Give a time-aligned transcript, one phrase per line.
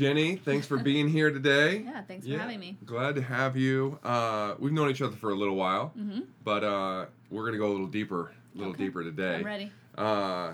[0.00, 1.78] Jenny, thanks for being here today.
[1.86, 2.76] Yeah, thanks for having me.
[2.84, 3.98] Glad to have you.
[4.04, 6.20] Uh, we've known each other for a little while, Mm-hmm.
[6.44, 8.84] but uh, we're gonna go a little deeper, a little Okay.
[8.84, 9.36] deeper today.
[9.36, 9.72] I'm ready.
[9.96, 10.52] Uh,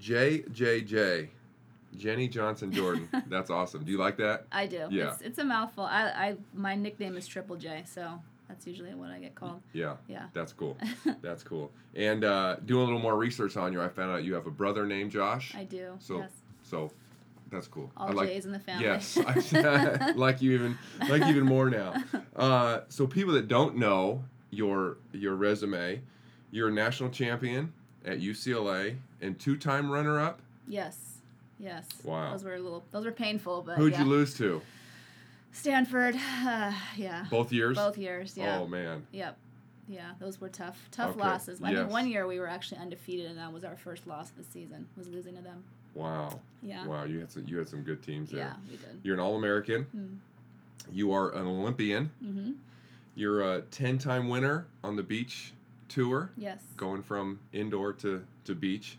[0.00, 1.28] JJJ,
[1.96, 3.08] Jenny Johnson Jordan.
[3.28, 3.84] That's awesome.
[3.84, 4.46] Do you like that?
[4.50, 4.88] I do.
[4.90, 5.12] Yeah.
[5.12, 5.84] It's, it's a mouthful.
[5.84, 9.60] I, I my nickname is Triple J, so that's usually what I get called.
[9.72, 9.94] Yeah.
[10.08, 10.24] Yeah.
[10.32, 10.76] That's cool.
[11.22, 11.70] That's cool.
[11.94, 14.50] And uh, doing a little more research on you, I found out you have a
[14.50, 15.54] brother named Josh.
[15.56, 15.92] I do.
[16.00, 16.30] So yes.
[16.64, 16.90] so
[17.52, 17.90] that's cool.
[17.96, 18.84] All I like J's in the family.
[18.84, 21.94] Yes, I like you even like you even more now.
[22.34, 26.00] Uh, so people that don't know your your resume,
[26.50, 27.72] you're a national champion
[28.06, 30.40] at UCLA and two-time runner-up.
[30.66, 30.96] yes.
[31.60, 31.86] Yes.
[32.02, 32.32] Wow.
[32.32, 32.82] Those were a little.
[32.90, 34.00] Those were painful, but Who'd yeah.
[34.02, 34.62] you lose to?
[35.52, 36.16] Stanford.
[36.16, 37.26] Uh, yeah.
[37.30, 37.76] Both years.
[37.76, 38.34] Both years.
[38.36, 38.58] Yeah.
[38.58, 39.06] Oh man.
[39.12, 39.36] Yep.
[39.88, 41.60] Yeah, those were tough, tough Okay, losses.
[41.62, 41.80] I yes.
[41.80, 44.44] think one year we were actually undefeated, and that was our first loss of the
[44.44, 44.86] season.
[44.96, 45.64] Was losing to them.
[45.94, 46.40] Wow.
[46.62, 46.86] Yeah.
[46.86, 47.04] Wow.
[47.04, 48.40] You had some you had some good teams there.
[48.40, 49.00] Yeah, we did.
[49.02, 49.86] You're an All-American.
[49.96, 50.16] Mm.
[50.94, 52.10] You are an Olympian.
[52.24, 52.52] Mm-hmm.
[53.14, 55.52] You're a 10-time winner on the beach
[55.88, 56.30] tour.
[56.36, 56.60] Yes.
[56.76, 58.96] going from indoor to, to beach,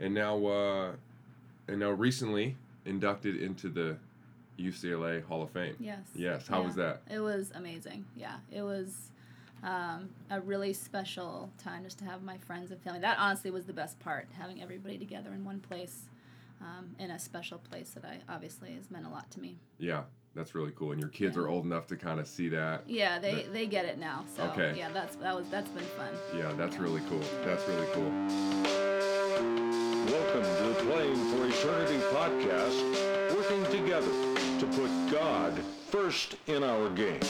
[0.00, 0.92] and now uh,
[1.68, 3.96] and now recently inducted into the
[4.58, 5.76] UCLA Hall of Fame.
[5.78, 5.98] Yes.
[6.14, 6.66] Yes, how Yeah.
[6.66, 7.02] was that?
[7.10, 8.04] It was amazing.
[8.16, 9.10] Yeah, it was
[9.62, 13.00] um, a really special time just to have my friends and family.
[13.00, 16.04] That honestly was the best part, having everybody together in one place,
[16.60, 19.58] um, in a special place that I obviously has meant a lot to me.
[19.78, 20.02] Yeah,
[20.34, 20.92] that's really cool.
[20.92, 21.42] And your kids Yeah.
[21.42, 22.82] are old enough to kind of see that.
[22.88, 24.24] Yeah, they, they get it now.
[24.36, 24.74] So Okay.
[24.76, 26.10] yeah, that's that was that's been fun.
[26.36, 27.22] Yeah, that's really cool.
[27.44, 28.10] That's really cool.
[30.06, 34.10] Welcome to the Playing for Eternity podcast, working together
[34.58, 35.52] to put God
[35.88, 37.20] first in our game.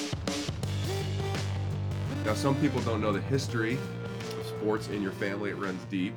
[2.25, 3.75] Now, some people don't know the history
[4.39, 5.51] of sports in your family.
[5.51, 6.15] It runs deep,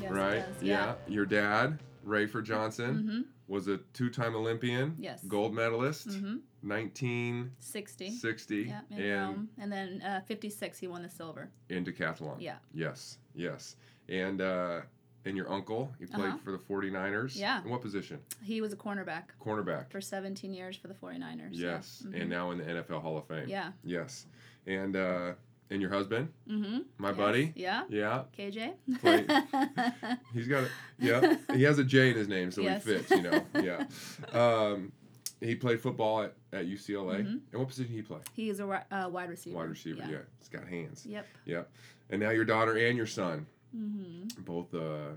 [0.00, 0.36] Yes, right?
[0.38, 0.62] It does.
[0.62, 0.94] Yeah.
[1.08, 3.20] Your dad, Rafer Johnson, Mm-hmm.
[3.48, 4.94] was a two-time Olympian.
[4.98, 5.22] Yes.
[5.24, 6.08] Gold medalist.
[6.08, 6.36] Mm-hmm.
[6.62, 8.10] 1960.
[8.10, 8.56] Sixty.
[8.68, 11.50] Yeah, in and Rome, and then uh, fifty-six he won the silver.
[11.68, 12.36] in decathlon.
[12.38, 12.56] Yeah.
[12.72, 13.76] Yes, yes.
[14.08, 14.80] And uh,
[15.24, 16.38] and your uncle, he played Uh-huh.
[16.44, 17.36] for the 49ers.
[17.38, 17.62] Yeah.
[17.62, 18.18] In what position?
[18.42, 19.90] He was a cornerback Cornerback.
[19.90, 21.50] for 17 years for the 49ers.
[21.52, 22.02] Yes.
[22.04, 22.10] Yeah.
[22.18, 22.20] Mhm.
[22.22, 23.46] And now in the NFL Hall of Fame.
[23.48, 23.72] Yeah.
[23.84, 24.26] Yes.
[24.66, 25.32] And uh,
[25.70, 26.78] and your husband, Mm-hmm.
[26.98, 27.52] my buddy.
[27.56, 27.84] Yeah.
[27.88, 28.22] Yeah.
[28.36, 28.74] KJ.
[29.00, 29.26] Play-
[30.34, 31.36] He's got a yeah.
[31.54, 32.84] He has a J in his name, so Yes.
[32.84, 33.10] he fits.
[33.10, 33.46] You know.
[33.62, 33.84] Yeah.
[34.32, 34.92] Um,
[35.40, 37.20] he played football at, at UCLA.
[37.24, 37.40] Mhm.
[37.52, 38.18] And what position he play?
[38.34, 39.56] He is a uh, wide receiver.
[39.56, 40.02] Wide receiver.
[40.10, 40.18] Yeah.
[40.38, 41.06] He's got hands.
[41.06, 41.26] Yep.
[41.46, 41.70] Yep.
[42.10, 43.46] And now your daughter and your son.
[43.76, 44.42] Mm-hmm.
[44.42, 45.10] both uh,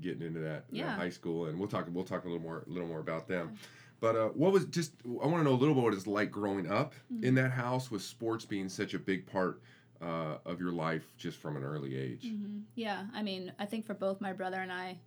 [0.00, 0.96] getting into that, that Yeah.
[0.96, 3.56] high school, and we'll talk we'll talk a little more a little more about them.
[4.00, 6.30] But uh, what was just I want to know a little bit what it's like
[6.30, 7.24] growing up Mm-hmm.
[7.24, 9.60] in that house with sports being such a big part
[10.02, 12.22] uh, of your life just from an early age.
[12.24, 12.60] Mm-hmm.
[12.74, 13.04] Yeah.
[13.14, 14.98] I mean, I think for both my brother and I,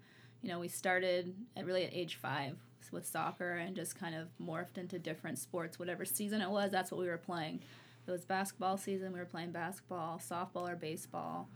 [0.41, 2.57] you know, we started at really at age five
[2.91, 5.79] with soccer and just kind of morphed into different sports.
[5.79, 7.61] Whatever season it was, that's what we were playing.
[8.03, 11.47] If it was basketball season, we were playing basketball, softball, or baseball.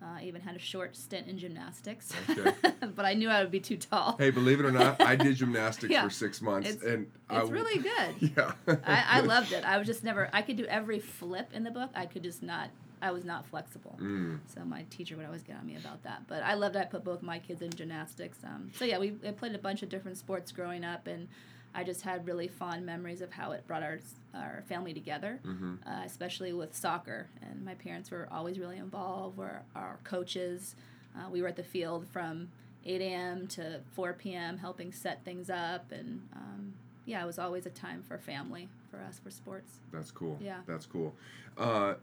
[0.00, 2.52] Uh, even had a short stint in gymnastics, Okay.
[2.94, 4.14] but I knew I would be too tall.
[4.18, 6.04] Hey, believe it or not, I did gymnastics Yeah.
[6.04, 8.32] for six months, It's- and I It's w- really good.
[8.36, 8.52] yeah.
[8.84, 9.64] I, I loved it.
[9.64, 10.28] I was just never.
[10.34, 11.90] I could do every flip in the book.
[11.94, 12.68] I could just not.
[13.02, 13.98] I was not flexible.
[14.00, 16.22] Mm, So my teacher would always get on me about that.
[16.26, 16.76] But I loved.
[16.76, 18.38] I put both my kids in gymnastics.
[18.44, 21.28] Um, so yeah, we I played a bunch of different sports growing up, and
[21.74, 23.98] I just had really fond memories of how it brought our
[24.34, 27.28] our family together, hmm uh, especially with soccer.
[27.42, 29.36] And my parents were always really involved.
[29.36, 30.74] Were our coaches.
[31.16, 32.48] Uh, we were at the field from
[32.84, 33.46] 8 a.m.
[33.48, 34.58] to 4 p.m.
[34.58, 36.74] helping set things up, and um,
[37.04, 39.80] yeah, it was always a time for family for us for sports.
[39.92, 40.38] That's cool.
[40.40, 40.60] Yeah.
[40.66, 41.14] That's cool.
[41.58, 41.94] Uh,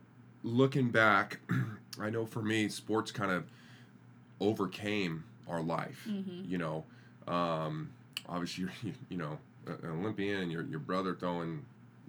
[0.43, 1.39] looking back,
[1.99, 3.45] I know for me, sports kind of
[4.39, 6.05] overcame our life.
[6.09, 6.47] Mhm.
[6.49, 6.85] You know,
[7.27, 7.89] um,
[8.27, 9.37] obviously, you're, you know,
[9.67, 11.63] an Olympian and your, your brother throwing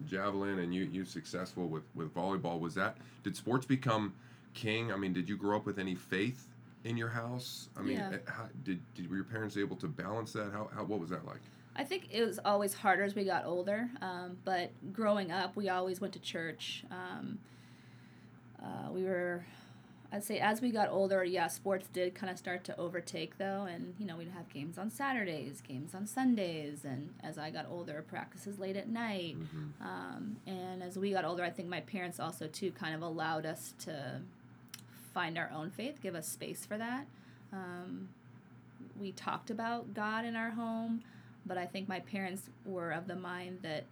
[0.08, 2.58] javelin and you, you successful with, with volleyball.
[2.58, 4.12] Was that, did sports become
[4.54, 4.92] king?
[4.92, 6.46] I mean, did you grow up with any faith
[6.84, 7.68] in your house?
[7.78, 8.10] I mean, Yeah.
[8.14, 10.50] eh, how, did, did were your parents able to balance that?
[10.52, 11.40] How, how, what was that like?
[11.76, 15.68] I think it was always harder as we got older, um, but growing up, we
[15.68, 16.84] always went to church.
[16.90, 17.38] Um,
[18.64, 19.44] uh, we were,
[20.12, 23.66] I'd say, as we got older, yeah, sports did kind of start to overtake, though,
[23.70, 27.66] and you know, we'd have games on Saturdays, games on Sundays, and as I got
[27.70, 29.34] older, practices late at night.
[29.34, 33.02] hmm Um, and as we got older, I think my parents also too kind of
[33.02, 34.20] allowed us to
[35.12, 37.06] find our own faith, give us space for that.
[37.52, 38.08] Um,
[38.98, 41.02] we talked about God in our home,
[41.46, 43.84] but I think my parents were of the mind that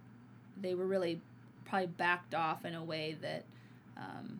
[0.59, 1.21] they were really
[1.65, 3.43] probably backed off in a way that
[3.97, 4.39] um,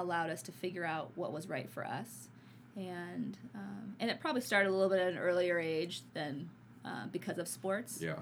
[0.00, 2.28] allowed us to figure out what was right for us.
[2.76, 6.48] And um, and it probably started a little bit at an earlier age than
[6.84, 8.16] uh, because of sports Yeah.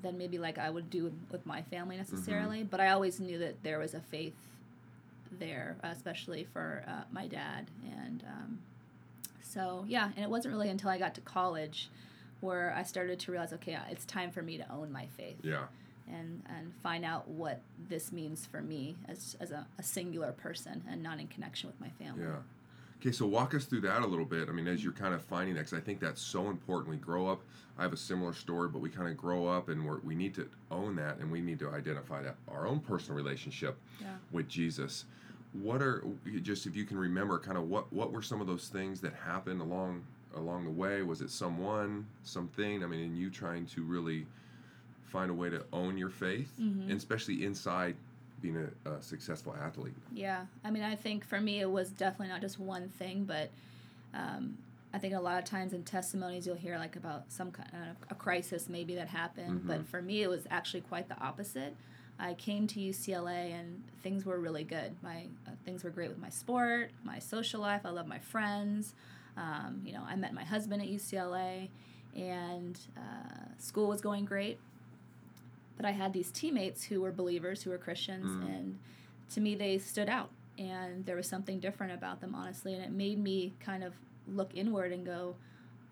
[0.00, 2.12] than maybe like I would do with my family Mm-hmm.
[2.14, 2.62] necessarily.
[2.64, 4.34] But I always knew that there was a faith
[5.32, 7.66] there, especially for uh, my dad.
[7.90, 8.58] And um,
[9.42, 11.88] so, yeah, and it wasn't really until I got to college
[12.40, 15.64] where I started to realize, okay, it's time for me to own my faith Yeah.
[16.12, 20.82] And, and find out what this means for me as, as a, a singular person
[20.90, 22.22] and not in connection with my family.
[22.24, 22.36] Yeah.
[23.00, 24.48] Okay, so walk us through that a little bit.
[24.48, 26.90] I mean, as you're kind of finding that, because I think that's so important.
[26.90, 27.42] We grow up.
[27.78, 30.34] I have a similar story, but we kind of grow up, and we're, we need
[30.34, 34.08] to own that, and we need to identify that our own personal relationship Yeah.
[34.32, 35.04] with Jesus.
[35.52, 36.02] What are
[36.42, 39.14] just if you can remember, kind of what what were some of those things that
[39.14, 40.02] happened along
[40.36, 41.02] along the way?
[41.02, 42.82] Was it someone, something?
[42.82, 44.26] I mean, in you trying to really
[45.08, 46.82] find a way to own your faith, Mhm.
[46.82, 47.96] and especially inside
[48.40, 49.94] being a, a successful athlete.
[50.12, 53.50] Yeah, I mean, I think for me it was definitely not just one thing, but
[54.14, 54.58] um,
[54.92, 57.96] I think a lot of times in testimonies you'll hear like about some kind of
[58.10, 61.74] a crisis maybe that happened, but for me it was actually quite the opposite.
[62.20, 64.96] I came to UCLA and things were really good.
[65.02, 67.82] My uh, things were great with my sport, my social life.
[67.84, 68.94] I love my friends.
[69.36, 71.68] Um, you know, I met my husband at UCLA,
[72.16, 74.58] and uh, school was going great.
[75.78, 78.78] But I had these teammates who were believers, who were Christians, and
[79.30, 82.90] to me they stood out and there was something different about them honestly and it
[82.90, 83.94] made me kind of
[84.26, 85.36] look inward and go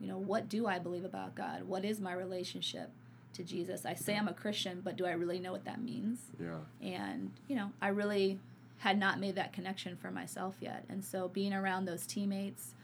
[0.01, 1.63] you know what do i believe about god?
[1.63, 2.91] What is my relationship
[3.35, 3.87] to jesus?
[3.87, 6.21] I say i'm a christian but do i really know what that means?
[6.41, 6.59] Yeah.
[6.83, 8.39] and you know i really
[8.79, 12.75] had not made that connection for myself yet and so being around those teammates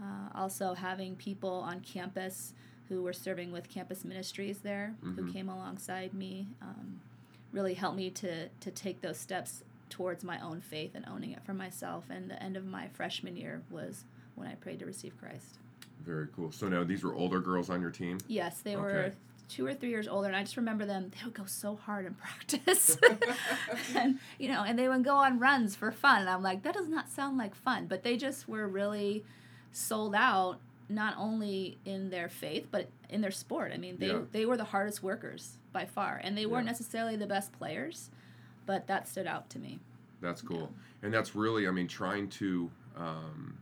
[0.00, 2.52] uh, also having people on campus
[2.92, 7.00] who were serving with campus ministries there who came alongside me um,
[7.50, 11.42] really helped me to to take those steps towards my own faith and owning it
[11.44, 12.04] for myself.
[12.10, 14.04] And the end of my freshman year was
[14.34, 15.58] when i prayed to receive christ.
[16.04, 16.52] Very cool.
[16.52, 18.18] So now these were older girls on your team.
[18.28, 19.12] yes they were
[19.48, 22.04] two or three years older and i just remember them they would go so hard
[22.04, 22.98] in practice.
[23.96, 26.20] And you know and they would go on runs for fun.
[26.20, 27.86] And i'm like that does not sound like fun.
[27.86, 29.24] But they just were really
[29.72, 30.58] sold out
[30.94, 34.20] not only in their faith but in their sport i mean they, Yeah.
[34.32, 36.72] they were the hardest workers by far and they weren't Yeah.
[36.72, 38.10] necessarily the best players
[38.66, 39.78] but that stood out to me
[40.20, 40.70] That's cool.
[41.02, 43.58] And that's really, I mean, trying to um,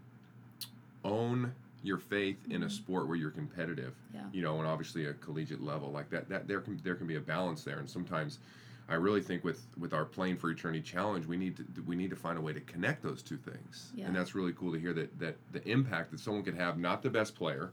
[1.05, 3.95] own your faith in a sport where you're competitive.
[4.13, 4.21] Yeah.
[4.33, 6.29] You know, and obviously a collegiate level like that.
[6.29, 8.39] That there can there can be a balance there, and sometimes.
[8.91, 12.11] I really think with, with our playing for eternity challenge, we need to we need
[12.11, 14.07] to find a way to connect those two things, Yeah.
[14.07, 17.01] and that's really cool to hear that that the impact that someone could have, not
[17.03, 17.73] the best player,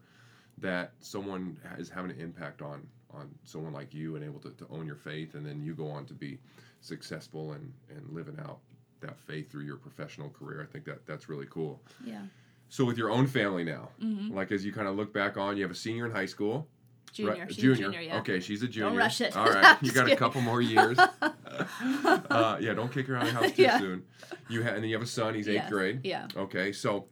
[0.60, 4.68] that someone is having an impact on on someone like you and able to, to
[4.70, 6.38] own your faith, and then you go on to be
[6.82, 8.60] successful and and living out
[9.02, 10.62] that faith through your professional career.
[10.62, 11.82] I think that that's really cool.
[12.06, 12.22] yeah
[12.70, 14.36] So with your own family now, Mm-hmm.
[14.36, 16.68] like as you kind of look back on, you have a senior in high school.
[17.12, 17.48] Junior right?
[17.54, 17.74] she's junior.
[17.74, 18.90] a junior yeah Okay, she's a junior.
[18.90, 19.36] Don't rush it.
[19.36, 19.46] All
[19.82, 20.98] you just got a couple more years.
[21.70, 23.80] uh, yeah, don't kick her out of the house too Yeah.
[23.80, 24.04] soon.
[24.50, 25.34] You ha- and then you have a son.
[25.36, 26.02] He's eighth Yes, grade.
[26.04, 27.06] yeah Okay, so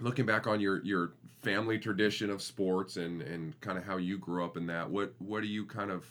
[0.00, 1.12] looking back on your your
[1.42, 5.14] family tradition of sports and and kind of how you grew up in that, what
[5.18, 6.04] what are you kind of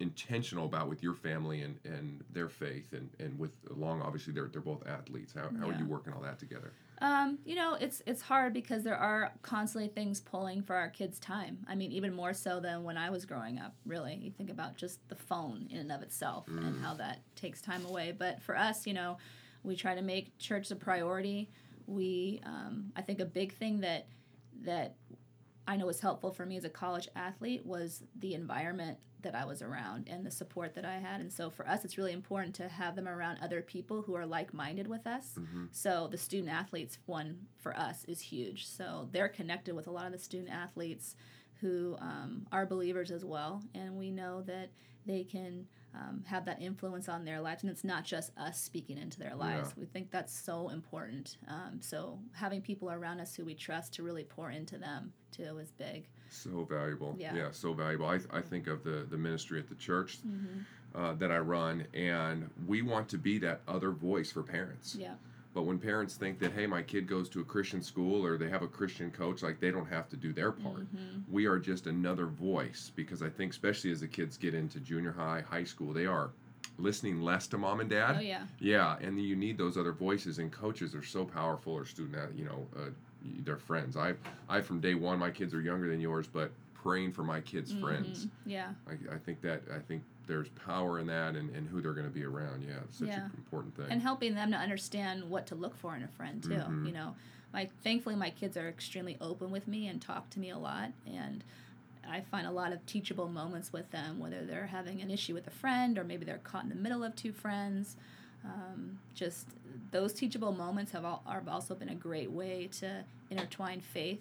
[0.00, 4.48] intentional about with your family and and their faith and and with along obviously they're
[4.48, 5.32] they're both athletes.
[5.34, 6.72] How how are you working all that together?
[7.02, 11.18] Um, you know, it's it's hard because there are constantly things pulling for our kids'
[11.18, 11.58] time.
[11.68, 13.74] I mean, even more so than when I was growing up.
[13.84, 17.60] Really, you think about just the phone in and of itself and how that takes
[17.60, 18.14] time away.
[18.16, 19.18] But for us, you know,
[19.64, 21.50] we try to make church a priority.
[21.88, 24.06] We, um, I think, a big thing that
[24.64, 24.94] that
[25.66, 29.44] I know was helpful for me as a college athlete was the environment that I
[29.44, 31.20] was around and the support that I had.
[31.20, 34.26] And so for us, it's really important to have them around other people who are
[34.26, 35.34] like minded with us.
[35.70, 38.66] So the student athletes one for us is huge.
[38.66, 41.14] So they're connected with a lot of the student athletes
[41.60, 43.62] who um, are believers as well.
[43.76, 44.70] And we know that
[45.06, 47.62] they can um, have that influence on their lives.
[47.62, 49.70] And it's not just us speaking into their lives.
[49.76, 49.80] Yeah.
[49.80, 51.36] We think that's so important.
[51.48, 55.58] Um, so having people around us who we trust to really pour into them too
[55.58, 56.06] is big.
[56.30, 57.14] So valuable.
[57.18, 57.48] Yeah.
[57.52, 58.06] so valuable.
[58.06, 60.98] I, I think of the, the ministry at the church Mm-hmm.
[60.98, 64.96] uh, that I run, and we want to be that other voice for parents.
[64.98, 65.14] Yeah.
[65.54, 68.48] But when parents think that, hey, my kid goes to a Christian school or they
[68.48, 70.84] have a Christian coach, like they don't have to do their part.
[70.94, 71.20] Mm-hmm.
[71.30, 75.12] We are just another voice because I think, especially as the kids get into junior
[75.12, 76.30] high, high school, they are
[76.78, 78.16] listening less to mom and dad.
[78.18, 78.44] Oh, yeah.
[78.60, 82.46] Yeah, and you need those other voices, and coaches are so powerful, or student, you
[82.46, 82.88] know, uh,
[83.44, 83.96] they're friends.
[83.96, 84.14] I,
[84.48, 87.72] I from day one, my kids are younger than yours, but praying for my kids'
[87.72, 88.26] friends.
[88.46, 88.70] Yeah.
[88.88, 92.06] I, I think that I think there's power in that, and, and who they're going
[92.06, 92.62] to be around.
[92.62, 93.24] Yeah, it's such Yeah.
[93.26, 93.86] an important thing.
[93.90, 96.50] and helping them to understand what to look for in a friend too.
[96.50, 96.86] Mhm.
[96.86, 97.14] You know,
[97.52, 100.92] my thankfully my kids are extremely open with me and talk to me a lot,
[101.06, 101.44] and
[102.08, 105.46] I find a lot of teachable moments with them, whether they're having an issue with
[105.46, 107.96] a friend or maybe they're caught in the middle of two friends.
[108.44, 109.46] Um, just
[109.92, 114.20] those teachable moments have, all, have also been a great way to intertwine faith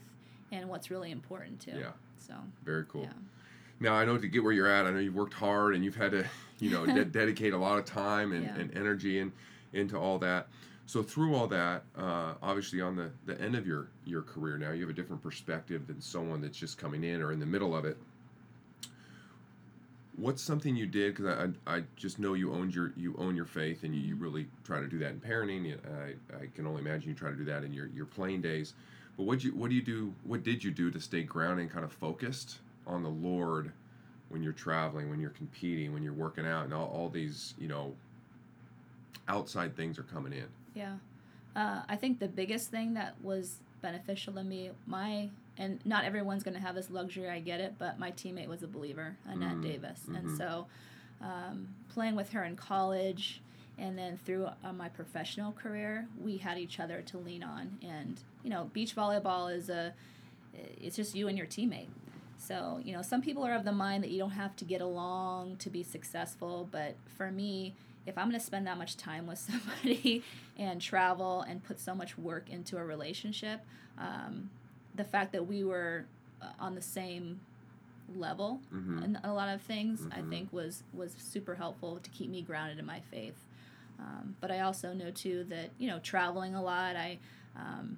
[0.52, 1.72] and what's really important too.
[1.80, 1.94] Yeah.
[2.18, 3.04] So Very cool.
[3.04, 3.14] yeah.
[3.82, 5.96] Now I know to get where you're at, I know you've worked hard and you've
[5.96, 6.24] had to,
[6.60, 8.56] you know, de- dedicate a lot of time and, Yeah.
[8.60, 9.32] and energy and
[9.74, 10.48] into all that.
[10.86, 14.72] So through all that, uh, obviously on the, the end of your your career now,
[14.72, 17.76] you have a different perspective than someone that's just coming in or in the middle
[17.76, 17.98] of it.
[20.18, 21.16] What's something you did?
[21.16, 24.16] Because I, I just know you owned your you own your faith and you, you
[24.16, 25.76] really try to do that in parenting.
[26.04, 28.74] I, I can only imagine you try to do that in your, your playing days.
[29.18, 30.14] But what you what do you do?
[30.24, 33.72] What did you do to stay grounded and kind of focused on the Lord
[34.30, 37.68] when you're traveling, when you're competing, when you're working out, and all, all these you
[37.68, 37.94] know
[39.28, 40.46] outside things are coming in?
[40.74, 40.96] Yeah.
[41.56, 46.44] Uh, I think the biggest thing that was beneficial to me, my, and not everyone's
[46.44, 49.58] going to have this luxury, I get it, but my teammate was a believer, Annette
[49.58, 50.02] Mm, Davis.
[50.08, 50.18] mhm.
[50.18, 50.68] And so
[51.22, 53.42] um, playing with her in college
[53.78, 57.78] and then through uh, my professional career, we had each other to lean on.
[57.82, 59.94] And, you know, beach volleyball is a,
[60.54, 61.88] it's just you and your teammate.
[62.42, 64.82] So, you know, some people are of the mind that you don't have to get
[64.82, 67.76] along to be successful, but for me,
[68.08, 70.24] if I'm going to spend that much time with somebody
[70.58, 73.62] and travel and put so much work into a relationship,
[74.00, 74.50] um,
[74.96, 76.06] the fact that we were
[76.42, 77.40] uh, on the same
[78.16, 79.04] level Mhm.
[79.04, 80.30] in a lot of things, I Mhm.
[80.30, 83.38] think was was super helpful to keep me grounded in my faith.
[84.00, 87.20] Um, but I also know too that you know traveling a lot, I
[87.56, 87.98] um,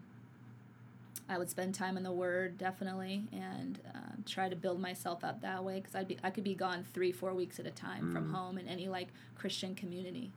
[1.33, 5.41] I would spend time in the Word definitely, and um, try to build myself up
[5.41, 8.13] that way because I'd be I could be gone three four weeks at a time
[8.13, 8.33] from Mm.
[8.33, 10.31] home in any like Christian community,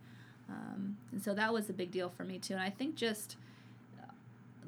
[0.48, 2.54] um, and so that was a big deal for me too.
[2.54, 3.36] And I think just
[4.02, 4.10] uh,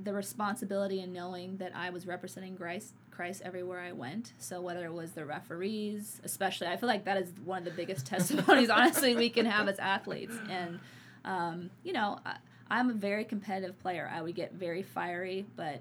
[0.03, 4.33] the responsibility in knowing that I was representing Christ Christ everywhere I went.
[4.39, 7.71] So whether it was the referees, especially, I feel like that is one of the
[7.73, 10.37] biggest testimonies, honestly, we can have as athletes.
[10.49, 10.79] And
[11.25, 12.37] um, you know, I,
[12.71, 14.09] I'm a very competitive player.
[14.13, 15.79] I would get very fiery, but uh,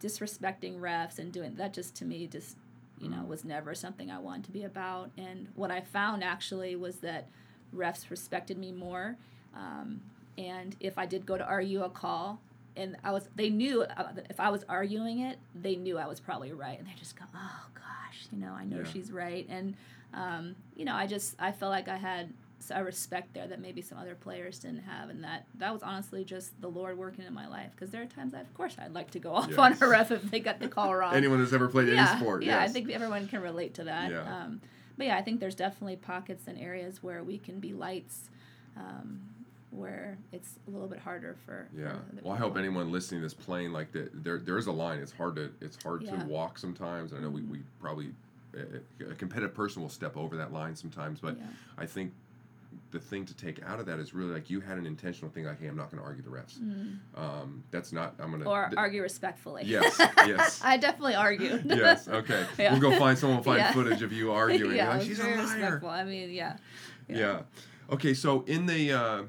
[0.00, 2.56] disrespecting refs and doing that just to me just
[2.98, 5.10] you know was never something I wanted to be about.
[5.16, 7.28] And what I found actually was that
[7.74, 9.16] refs respected me more.
[9.54, 10.00] Um,
[10.38, 12.40] and if I did go to argue a call,
[12.76, 16.20] and I was, they knew uh, if I was arguing it, they knew I was
[16.20, 18.84] probably right, and they just go, "Oh gosh, you know, I know Yeah.
[18.84, 19.74] she's right." And
[20.14, 22.32] um, you know, I just, I felt like I had
[22.70, 26.24] a respect there that maybe some other players didn't have, and that that was honestly
[26.24, 27.70] just the Lord working in my life.
[27.74, 30.10] Because there are times, I, of course, I'd like to go off on a ref
[30.10, 32.70] if they got the call wrong Anyone that's ever played yeah, any sport, Yeah, yes.
[32.70, 34.10] I think everyone can relate to that.
[34.10, 34.22] Yeah.
[34.22, 34.60] Um,
[34.98, 38.28] but yeah, I think there's definitely pockets and areas where we can be lights,
[38.76, 39.20] um,
[39.70, 41.68] where it's a little bit harder for.
[41.74, 41.88] for Yeah.
[41.92, 44.22] other Well, I hope anyone listening is playing like that.
[44.22, 44.98] There, there is a line.
[44.98, 46.10] It's hard to, it's hard Yeah.
[46.12, 46.20] Mm-hmm.
[46.22, 47.14] to walk sometimes.
[47.14, 48.10] I know we, we probably,
[48.54, 51.44] a, a competitive person will step over that line sometimes, but Yeah.
[51.78, 52.12] I think
[52.90, 55.44] the thing to take out of that is really like you had an intentional thing
[55.44, 56.58] like, hey, I'm not going to argue the refs.
[57.16, 58.14] Um, that's not.
[58.18, 58.48] I'm going to.
[58.48, 59.62] Or argue respectfully.
[59.64, 60.60] Yes, yes.
[60.64, 61.62] I definitely argued.
[61.66, 62.08] yes.
[62.08, 62.44] Okay.
[62.58, 62.72] Yeah.
[62.72, 63.42] We'll go find someone.
[63.42, 63.72] Find Yeah.
[63.72, 64.76] footage of you arguing.
[64.76, 65.36] yeah, like, she's a liar.
[65.42, 65.88] respectful.
[65.88, 66.56] I mean, yeah.
[67.08, 67.42] Yeah.
[67.90, 69.22] Okay, so in the uh,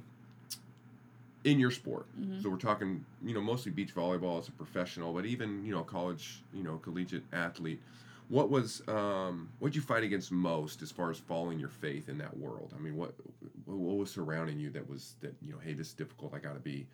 [1.44, 2.41] in your sport, Mm-hmm.
[2.41, 5.84] so we're talking, you know, mostly beach volleyball as a professional, but even you know,
[5.84, 7.82] college, you know, collegiate athlete.
[8.31, 12.17] What was um, what you fight against most as far as following your faith in
[12.19, 12.73] that world?
[12.73, 13.13] I mean, what
[13.65, 16.33] what was surrounding you that was that you know, hey, this is difficult.
[16.33, 16.88] I got to be,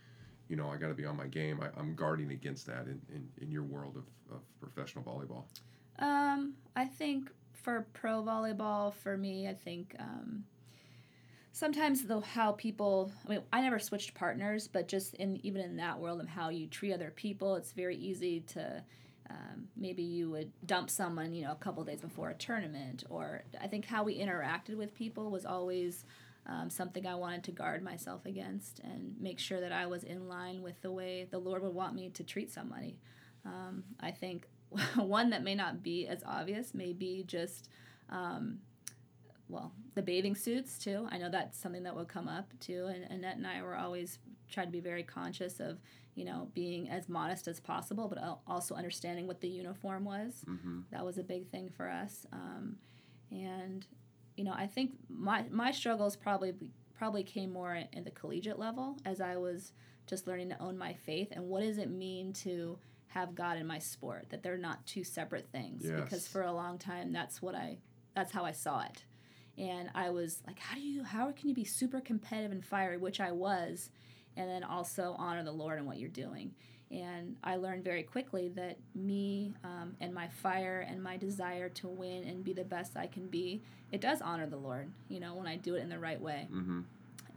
[0.49, 1.61] you know, I got to be on my game.
[1.61, 5.43] I, I'm guarding against that in, in, in your world of, of professional volleyball.
[5.99, 10.43] Um, I think for pro volleyball, for me, I think um,
[11.51, 13.11] sometimes the how people.
[13.27, 16.49] I mean, I never switched partners, but just in even in that world of how
[16.49, 18.83] you treat other people, it's very easy to.
[19.29, 23.43] Um, maybe you would dump someone, you know, a couple days before a tournament, or
[23.59, 26.05] I think how we interacted with people was always
[26.45, 30.29] um, something I wanted to guard myself against and make sure that I was in
[30.29, 32.97] line with the way the Lord would want me to treat somebody.
[33.45, 34.47] Um, I think
[34.95, 37.69] one that may not be as obvious may be just,
[38.09, 38.59] um,
[39.49, 41.07] well, the bathing suits too.
[41.11, 42.89] I know that's something that would come up too.
[42.93, 44.19] And Annette and I were always
[44.49, 45.79] trying to be very conscious of,
[46.17, 50.43] you know, being as modest as possible, but also understanding what the uniform was.
[50.49, 50.79] Mm-hmm.
[50.91, 52.25] That was a big thing for us.
[52.33, 52.77] Um,
[53.31, 53.85] and
[54.35, 56.53] you know, I think my my struggles probably
[56.97, 59.71] probably came more at the collegiate level as I was
[60.07, 63.67] just learning to own my faith and what does it mean to have God in
[63.67, 65.99] my sport that they're not two separate things Yes.
[66.01, 67.77] because for a long time that's what I
[68.15, 69.03] that's how I saw it.
[69.59, 72.97] And I was like, how do you how can you be super competitive and fiery,
[72.97, 73.91] which I was,
[74.37, 76.51] and then also honor the Lord in what you're doing.
[76.89, 81.87] And I learned very quickly that me um, and my fire and my desire to
[81.87, 85.35] win and be the best I can be, it does honor the Lord, you know,
[85.35, 86.47] when I do it in the right way.
[86.49, 86.81] Mm-hmm.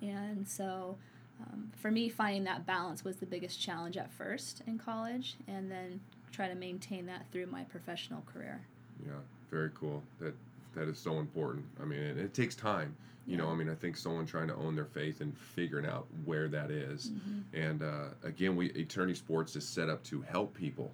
[0.02, 0.96] And so
[1.40, 5.70] um, for me, finding that balance was the biggest challenge at first in college, and
[5.70, 6.00] then
[6.32, 8.60] try to maintain that through my professional career.
[9.04, 9.12] Yeah,
[9.50, 10.02] very cool.
[10.20, 10.34] That
[10.74, 11.64] that is so important.
[11.82, 12.94] I mean, it, it takes time.
[13.26, 16.06] You know, I mean, I think someone trying to own their faith and figuring out
[16.24, 17.10] where that is.
[17.10, 17.56] Mm-hmm.
[17.56, 20.92] And uh, again, we Eternity Sports is set up to help people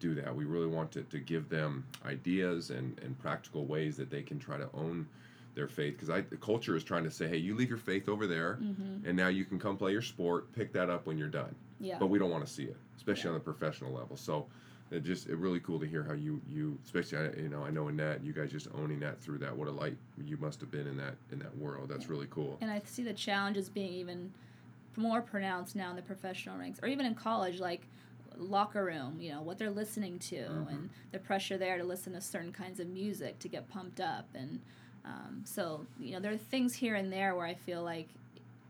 [0.00, 0.34] do that.
[0.34, 4.38] We really want to, to give them ideas and, and practical ways that they can
[4.38, 5.06] try to own
[5.54, 5.94] their faith.
[5.94, 8.58] Because I the culture is trying to say, hey, you leave your faith over there,
[9.04, 10.52] and now you can come play your sport.
[10.52, 11.54] Pick that up when you're done.
[11.54, 11.84] Mm-hmm.
[11.84, 11.96] Yeah.
[11.98, 13.28] But we don't want to see it, especially Yeah.
[13.28, 14.16] on the professional level.
[14.16, 14.46] So
[14.90, 17.88] it just it really cool to hear how you you especially you know I know
[17.88, 20.86] Annette you guys just owning that through that what a light you must have been
[20.86, 24.32] in that in that world that's really cool and I see the challenges being even
[24.96, 27.82] more pronounced now in the professional ranks, or even in college, like
[28.36, 29.16] locker room.
[29.20, 30.68] You know what they're listening to, Mm-hmm.
[30.70, 34.26] and the pressure there to listen to certain kinds of music to get pumped up,
[34.34, 34.60] and
[35.04, 38.08] um, so you know there are things here and there where I feel like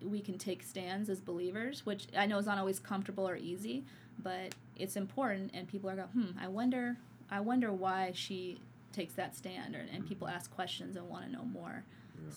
[0.03, 3.85] we can take stands as believers, which I know is not always comfortable or easy,
[4.23, 6.97] but it's important, and people are going, hmm, I wonder,
[7.31, 8.59] I wonder why she
[8.93, 11.85] takes that stand, or, and people ask questions and want to know more.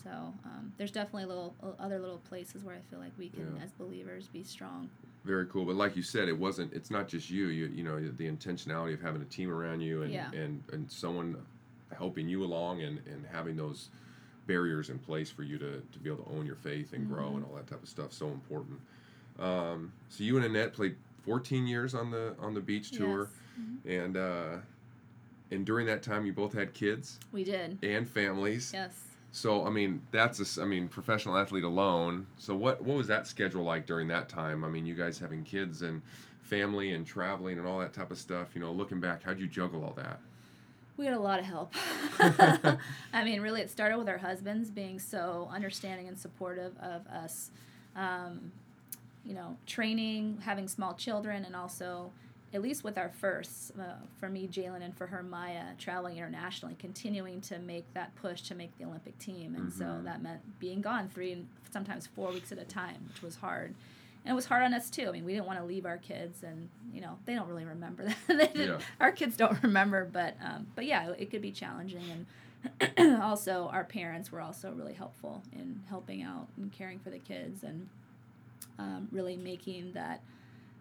[0.00, 0.10] So
[0.44, 3.64] um, there's definitely little other little places where I feel like we can, Yeah.
[3.64, 4.88] as believers, be strong.
[5.24, 7.98] very cool but like you said it wasn't it's not just you you you know
[8.00, 10.30] the intentionality of having a team around you and Yeah.
[10.32, 11.36] and and someone
[11.96, 13.88] helping you along and and having those
[14.48, 17.26] barriers in place for you to to be able to own your faith and grow
[17.26, 17.36] Mm-hmm.
[17.36, 18.80] and all that type of stuff so important
[19.38, 20.94] um, so you and Annette played
[21.24, 23.28] 14 years on the on the beach tour
[23.84, 23.96] Yes.
[24.04, 24.56] and uh
[25.50, 27.78] and during that time you both had kids We did.
[27.82, 28.92] and families Yes.
[29.34, 32.26] So I mean, that's a, I mean, professional athlete alone.
[32.36, 34.62] So what what was that schedule like during that time?
[34.62, 36.02] I mean, you guys having kids and
[36.42, 38.48] family and traveling and all that type of stuff.
[38.54, 40.20] You know, looking back, how'd you juggle all that?
[40.98, 41.72] We had a lot of help.
[42.20, 47.50] I mean, really, it started with our husbands being so understanding and supportive of us.
[47.96, 48.52] Um,
[49.24, 52.10] you know, training, having small children, and also,
[52.54, 56.76] at least with our firsts, uh, for me, Jalen, and for her, Maya, traveling internationally,
[56.78, 59.54] continuing to make that push to make the Olympic team.
[59.54, 60.04] And so Mhm.
[60.04, 63.74] that meant being gone three and sometimes four weeks at a time, which was hard.
[64.24, 65.08] And it was hard on us too.
[65.08, 67.64] I mean, we didn't want to leave our kids, and you know, they don't really
[67.64, 68.16] remember that.
[68.28, 68.86] They didn't- Yeah.
[69.00, 72.02] Our kids don't remember, but um, but yeah, it could be challenging.
[72.98, 77.18] And also, our parents were also really helpful in helping out and caring for the
[77.18, 77.88] kids, and
[78.78, 80.22] um, really making that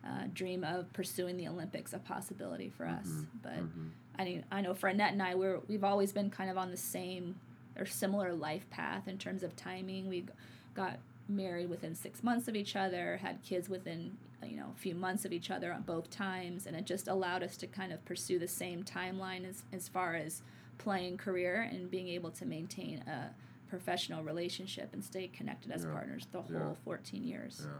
[0.04, 3.08] uh, dream of pursuing the Olympics a possibility for us.
[3.44, 3.90] But Mhm.
[4.18, 6.72] I mean, I know for Annette and I, we're we've always been kind of on
[6.72, 7.36] the same
[7.78, 10.10] or similar life path in terms of timing.
[10.10, 10.26] We
[10.74, 10.98] got
[11.30, 15.24] married within six months of each other, had kids within you know a few months
[15.24, 18.40] of each other on both times, and it just allowed us to kind of pursue
[18.40, 20.42] the same timeline as as far as
[20.80, 23.30] playing career and being able to maintain a
[23.76, 25.94] professional relationship and stay connected as Yeah.
[25.94, 26.60] partners the Yeah.
[26.60, 27.62] whole 14 years.
[27.66, 27.78] Yeah.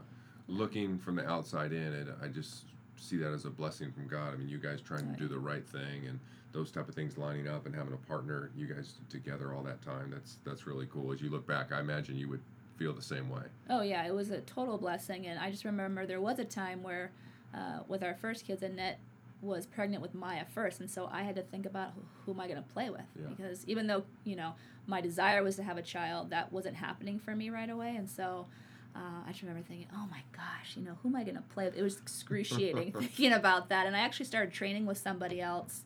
[0.48, 2.64] Looking from the outside in, it I just
[2.96, 4.32] see that as a blessing from God.
[4.32, 5.18] I mean, you guys trying Right.
[5.18, 6.18] to do the right thing and
[6.52, 9.82] those type of things lining up and having a partner, you guys together all that
[9.82, 10.10] time.
[10.10, 11.12] That's that's really cool.
[11.12, 12.42] As you look back, I imagine you would
[12.76, 13.44] feel the same way.
[13.68, 16.82] Oh yeah, it was a total blessing, and I just remember there was a time
[16.82, 17.12] where,
[17.52, 18.98] uh, with our first kids, Annette
[19.42, 22.40] was pregnant with Maya first, and so I had to think about who, who am
[22.40, 23.26] I going to play with Yeah.
[23.36, 24.54] because even though you know
[24.86, 28.08] my desire was to have a child, that wasn't happening for me right away, and
[28.08, 28.46] so.
[28.94, 31.42] Uh, I just remember thinking, "Oh my gosh, you know, who am I going to
[31.54, 35.40] play with?" It was excruciating thinking about that, and I actually started training with somebody
[35.40, 35.84] else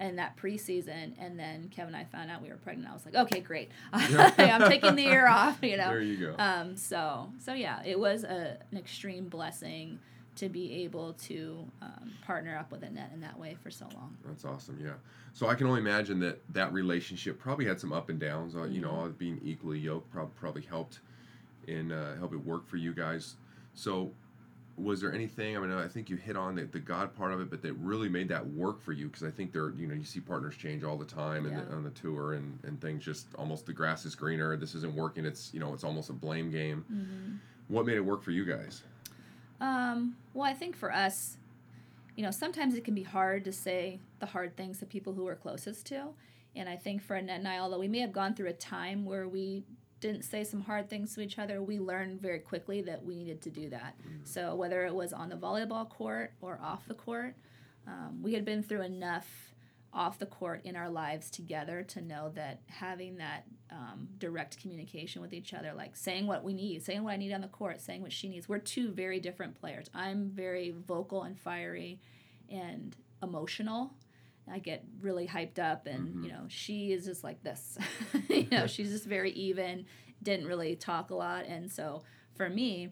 [0.00, 2.88] in that preseason, and then Kevin and I found out we were pregnant.
[2.88, 5.90] I was like, "Okay, great, I'm taking the year off," you know.
[5.90, 6.34] There you go.
[6.38, 9.98] Um, so so yeah, it was a, an extreme blessing
[10.36, 14.16] to be able to um, partner up with Annette in that way for so long.
[14.24, 14.78] That's awesome.
[14.82, 14.92] Yeah.
[15.32, 18.54] So I can only imagine that that relationship probably had some up and downs.
[18.54, 19.04] Uh, you know, Mm-hmm.
[19.04, 21.00] uh, being equally yoked prob- probably helped
[21.66, 23.34] in uh, help it work for you guys.
[23.74, 24.12] So
[24.78, 25.56] was there anything?
[25.56, 27.72] I mean, I think you hit on the, the God part of it, but that
[27.74, 30.54] really made that work for you because I think there, you know, you see partners
[30.56, 31.74] change all the time and Yeah.
[31.74, 34.54] on the tour and, and things just almost the grass is greener.
[34.56, 35.24] This isn't working.
[35.24, 36.84] It's you know, it's almost a blame game.
[36.92, 37.36] Mm-hmm.
[37.68, 38.82] What made it work for you guys?
[39.60, 41.38] Um, well, I think for us,
[42.16, 45.24] you know, sometimes it can be hard to say the hard things to people who
[45.24, 46.08] we're closest to.
[46.54, 49.04] And I think for Annette and I, although we may have gone through a time
[49.04, 49.64] where we
[50.00, 53.42] didn't say some hard things to each other, we learned very quickly that we needed
[53.42, 53.94] to do that.
[54.24, 57.34] So whether it was on the volleyball court or off the court,
[57.86, 59.45] um, we had been through enough
[59.96, 65.22] off the court in our lives together to know that having that um, direct communication
[65.22, 67.80] with each other, like saying what we need, saying what I need on the court,
[67.80, 68.48] saying what she needs.
[68.48, 69.88] We're two very different players.
[69.94, 71.98] I'm very vocal and fiery
[72.50, 73.94] and emotional.
[74.48, 76.22] I get really hyped up, and Mhm.
[76.24, 77.78] you know, she is just like this.
[78.28, 79.86] you know, she's just very even,
[80.22, 81.46] didn't really talk a lot.
[81.46, 82.02] And so
[82.34, 82.90] for me,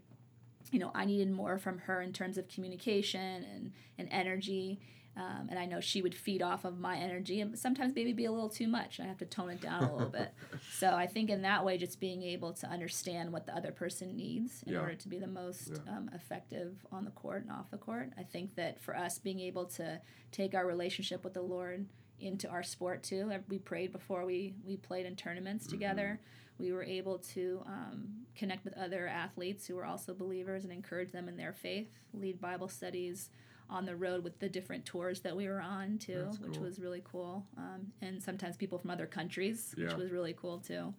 [0.73, 4.81] you know, I needed more from her in terms of communication and, and energy.
[5.17, 8.25] Um, and I know she would feed off of my energy and sometimes maybe be
[8.25, 8.99] a little too much.
[8.99, 10.33] I have to tone it down a little bit.
[10.73, 14.17] So I think in that way, just being able to understand what the other person
[14.17, 14.81] needs in Yeah.
[14.81, 15.97] order to be the most Yeah.
[15.97, 18.11] um, effective on the court and off the court.
[18.19, 20.01] I think that for us, being able to
[20.33, 21.87] take our relationship with the Lord
[22.19, 23.31] into our sport too.
[23.33, 26.21] uh, We prayed before we we played in tournaments together.
[26.59, 31.13] We were able to um, connect with other athletes who were also believers and encourage
[31.13, 31.89] them in their faith.
[32.13, 33.31] Lead Bible studies
[33.71, 36.79] on the road with the different tours that we were on too, That's which was
[36.79, 37.47] really cool.
[37.57, 39.97] Um, and sometimes people from other countries, which Yeah.
[39.97, 40.95] was really cool too.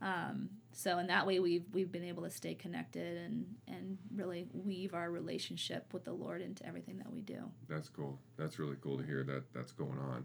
[0.00, 4.46] Um, so in that way, we've we've been able to stay connected and and really
[4.52, 7.38] weave our relationship with the Lord into everything that we do.
[7.68, 8.18] That's cool.
[8.36, 10.24] That's really cool to hear that that's going on.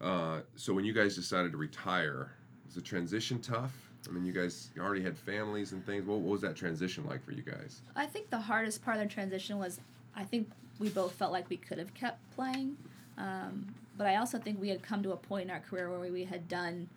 [0.00, 2.32] Uh, so when you guys decided to retire,
[2.64, 3.72] was the transition tough?
[4.08, 6.06] I mean, you guys already had families and things.
[6.06, 7.82] What, what was that transition like for you guys?
[7.94, 9.78] I think the hardest part of the transition was
[10.16, 12.76] I think we both felt like we could have kept playing.
[13.16, 16.10] Um, but I also think we had come to a point in our career where
[16.10, 16.88] we had done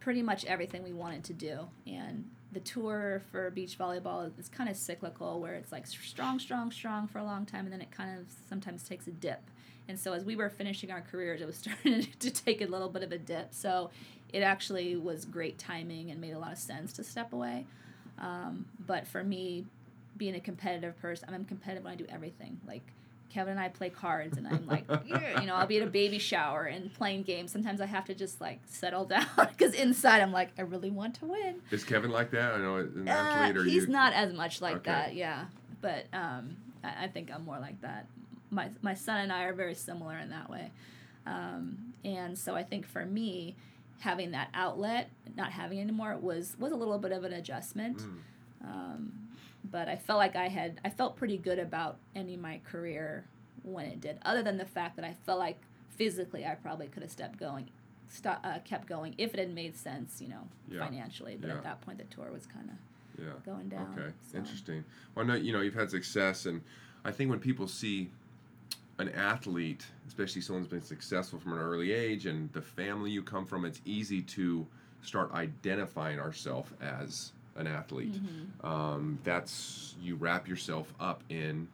[0.00, 1.60] pretty much everything we wanted to do.
[1.86, 6.72] And the tour for beach volleyball is kind of cyclical, where it's like strong, strong,
[6.72, 9.40] strong for a long time, and then it kind of sometimes takes a dip.
[9.88, 12.88] And so as we were finishing our careers, it was starting to take a little
[12.88, 13.54] bit of a dip.
[13.54, 13.90] So
[14.32, 17.66] it actually was great timing and made a lot of sense to step away.
[18.18, 19.66] Um, but for me,
[20.16, 22.60] being a competitive person, I'm competitive when I do everything.
[22.66, 22.82] Like
[23.32, 25.90] Kevin and I play cards, and I'm like, yeah, you know, I'll be at a
[25.90, 27.50] baby shower and playing games.
[27.50, 31.14] Sometimes I have to just like settle down because inside I'm like, I really want
[31.16, 31.56] to win.
[31.70, 32.52] Is Kevin like that?
[32.54, 33.92] I know an Uh, athlete or he's you.
[33.92, 34.90] not as much like Okay.
[34.90, 35.46] that, yeah.
[35.80, 38.06] But um, I, I think I'm more like that.
[38.50, 40.70] My my son and I are very similar in that way,
[41.26, 43.56] um, and so I think for me,
[44.00, 47.98] having that outlet, not having it anymore, was was a little bit of an adjustment.
[47.98, 48.18] Mm.
[48.64, 49.12] Um,
[49.70, 53.24] but I felt like I had I felt pretty good about ending my career
[53.62, 54.18] when it did.
[54.22, 55.60] Other than the fact that I felt like
[55.96, 57.68] physically I probably could have stepped going,
[58.08, 60.84] st- uh, kept going if it had made sense, you know, Yeah.
[60.84, 61.36] financially.
[61.40, 61.56] But Yeah.
[61.58, 63.32] at that point, the tour was kind of Yeah.
[63.44, 63.92] going down.
[63.98, 64.38] Okay, so.
[64.38, 64.84] interesting.
[65.14, 66.62] Well, I know you know you've had success, and
[67.04, 68.10] I think when people see
[68.98, 73.22] an athlete, especially someone who's been successful from an early age, and the family you
[73.22, 74.66] come from, it's easy to
[75.02, 78.14] start identifying ourselves as an athlete.
[78.14, 78.66] Mm-hmm.
[78.66, 81.68] Um, that's you wrap yourself up in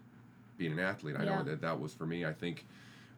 [0.56, 1.16] being an athlete.
[1.18, 1.36] I Yeah.
[1.38, 2.24] know that that was for me.
[2.24, 2.64] I think,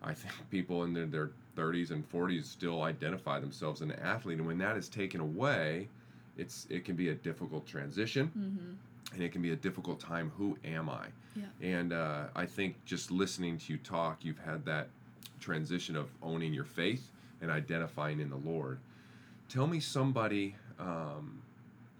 [0.02, 4.38] I think people in their, their 30s and 40s still identify themselves as an athlete,
[4.38, 5.88] and when that is taken away,
[6.36, 9.14] it's it can be a difficult transition Mm-hmm.
[9.14, 10.30] and it can be a difficult time.
[10.38, 11.06] Who am I?
[11.36, 11.44] Yeah.
[11.60, 14.88] And uh, I think just listening to you talk, you've had that
[15.40, 18.78] transition of owning your faith and identifying in the Lord.
[19.48, 21.40] Tell me somebody um,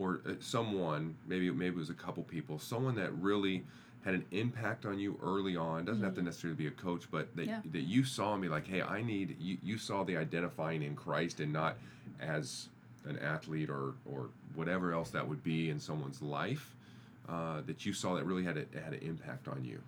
[0.01, 3.63] or uh, someone, maybe maybe it was a couple people, someone that really
[4.03, 5.85] had an impact on you early on.
[5.85, 7.61] Doesn't have to necessarily be a coach, but that Yeah.
[7.71, 9.59] that you saw me like, hey, I need you.
[9.63, 11.77] You saw the identifying in Christ and not
[12.19, 12.69] as
[13.05, 16.75] an athlete or or whatever else that would be in someone's life.
[17.29, 19.81] Uh, that you saw that really had a, had an impact on you.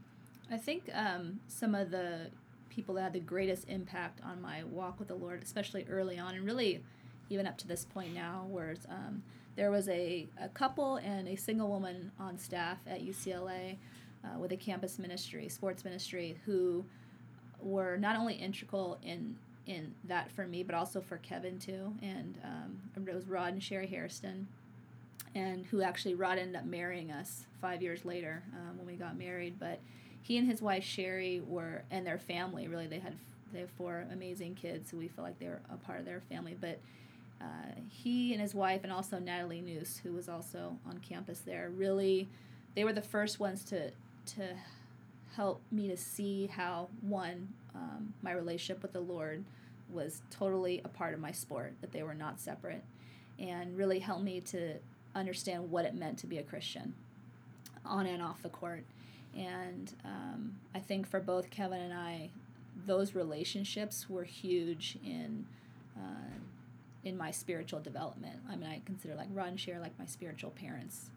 [0.49, 2.29] I think um, some of the
[2.69, 6.35] people that had the greatest impact on my walk with the Lord, especially early on,
[6.37, 6.83] and really
[7.31, 9.23] even up to this point now, was um,
[9.57, 13.77] there was a, a couple and a single woman on staff at UCLA
[14.25, 16.85] uh, with a campus ministry, sports ministry, who
[17.61, 19.37] were not only integral in
[19.67, 21.95] in that for me, but also for Kevin too.
[22.03, 24.49] And um, it was Rod and Sherry Hairston,
[25.35, 29.17] and who actually Rod ended up marrying us five years later um, when we got
[29.17, 29.59] married.
[29.61, 29.79] But
[30.21, 33.15] he and his wife Sherry were, and their family really, they had
[33.53, 36.23] they have four amazing kids who we feel like they were a part of their
[36.23, 36.57] family.
[36.59, 36.81] But
[37.43, 41.71] uh, he and his wife, and also Natalie Noose, who was also on campus there,
[41.77, 42.29] really,
[42.75, 43.91] they were the first ones to
[44.37, 44.55] to
[45.37, 49.45] help me to see how one um, my relationship with the Lord
[49.91, 52.85] was totally a part of my sport, that they were not separate,
[53.39, 54.75] and really helped me to
[55.15, 56.95] understand what it meant to be a Christian
[57.85, 58.85] on and off the court.
[59.37, 62.31] And um, I think for both Kevin and I,
[62.87, 65.47] those relationships were huge in
[65.97, 66.39] uh,
[67.05, 68.37] in my spiritual development.
[68.51, 71.11] I mean, I consider like Rod and Cher like my spiritual parents,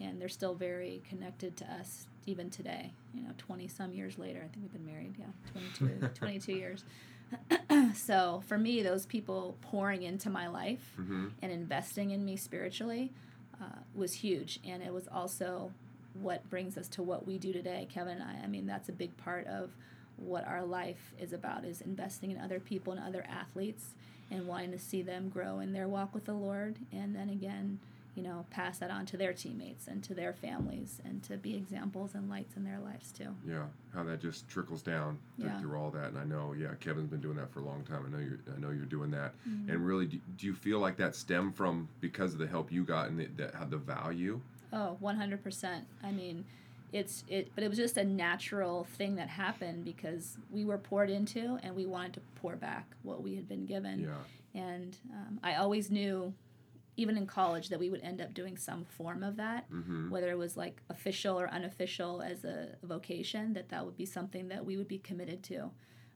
[0.00, 2.92] and they're still very connected to us even today.
[3.14, 4.38] You know, twenty some years later.
[4.44, 5.14] I think we've been married.
[5.18, 5.26] Yeah,
[5.78, 6.84] 22, 22 years.
[7.94, 11.28] so for me, those people pouring into my life Mm-hmm.
[11.42, 13.12] and investing in me spiritually
[13.60, 14.58] uh, was huge.
[14.66, 15.70] And it was also
[16.20, 18.44] what brings us to what we do today, Kevin and I.
[18.44, 19.70] I mean, that's a big part of
[20.16, 23.94] what our life is about is investing in other people and other athletes
[24.30, 26.76] and wanting to see them grow in their walk with the Lord.
[26.92, 27.78] And then again,
[28.16, 31.54] you know, pass that on to their teammates and to their families and to be
[31.56, 33.28] examples and lights in their lives too.
[33.48, 33.64] Yeah,
[33.94, 35.58] how that just trickles down Yeah.
[35.60, 38.04] through all that, and I know, yeah, Kevin's been doing that for a long time.
[38.06, 39.70] I know you're, I know you're doing that, Mm-hmm.
[39.70, 42.84] and really, do, do you feel like that stemmed from because of the help you
[42.84, 44.40] got and the, that had the value?
[44.72, 45.82] Oh, 100%.
[46.02, 46.44] I mean,
[46.92, 51.10] it's it but it was just a natural thing that happened because we were poured
[51.10, 54.00] into and we wanted to pour back what we had been given.
[54.00, 56.34] Yeah, And um, I always knew
[56.96, 60.10] even in college that we would end up doing some form of that, mm-hmm.
[60.10, 64.48] whether it was like official or unofficial as a vocation, that that would be something
[64.48, 65.70] that we would be committed to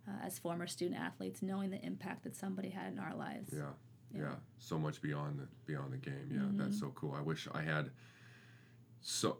[0.06, 3.50] uh, as former student athletes, knowing the impact that somebody had in our lives.
[3.52, 3.62] yeah,
[4.14, 4.34] yeah, Yeah.
[4.58, 6.28] So much beyond the beyond the game.
[6.30, 6.58] Yeah, Mhm.
[6.58, 7.12] that's so cool.
[7.12, 7.90] I wish I had.
[9.00, 9.38] So,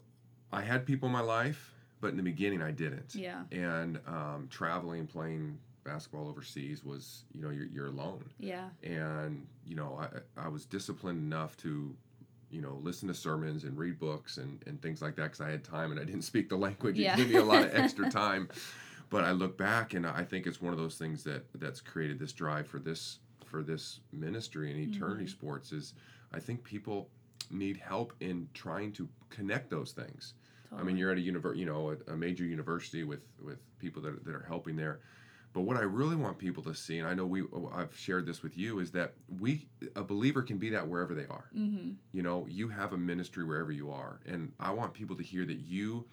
[0.55, 3.15] I had people in my life, but in the beginning I didn't.
[3.15, 3.43] Yeah.
[3.53, 8.25] And um, traveling, playing basketball overseas was, you know, you're, you're alone.
[8.39, 8.69] Yeah.
[8.83, 11.95] and you know I, I was disciplined enough to
[12.51, 15.51] you know listen to sermons and read books and, and things like that because i
[15.51, 17.15] had time and i didn't speak the language Yeah.
[17.15, 18.49] it gave me a lot of extra time
[19.11, 22.19] but i look back and i think it's one of those things that that's created
[22.19, 25.31] this drive for this for this ministry and eternity Mhm.
[25.31, 25.95] sports is
[26.33, 27.09] i think people
[27.51, 30.35] need help in trying to connect those things
[30.79, 34.03] I mean, you're at a univer- you know, a, a major university with with people
[34.03, 35.01] that, that are helping there.
[35.53, 38.43] But what I really want people to see, and I know we I've shared this
[38.43, 41.49] with you, is that we a believer can be that wherever they are.
[41.57, 41.91] Mm-hmm.
[42.13, 45.45] You know, you have a ministry wherever you are, and I want people to hear
[45.45, 46.07] that you